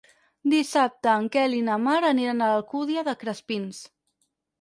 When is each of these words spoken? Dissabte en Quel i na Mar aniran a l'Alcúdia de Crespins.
Dissabte 0.51 1.11
en 1.17 1.27
Quel 1.35 1.53
i 1.57 1.59
na 1.67 1.75
Mar 1.87 1.97
aniran 2.09 2.41
a 2.45 2.47
l'Alcúdia 2.53 3.05
de 3.11 3.15
Crespins. 3.25 3.83